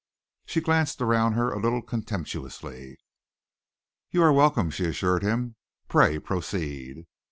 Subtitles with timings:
[0.47, 2.97] She glanced around her a little contemptuously.
[4.09, 5.57] "You are welcome," she assured him.
[5.89, 7.05] "Pray proceed."